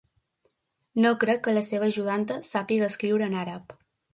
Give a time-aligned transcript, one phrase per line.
[1.03, 3.79] No crec que la seva ajudanta sàpiga escriure en àrab.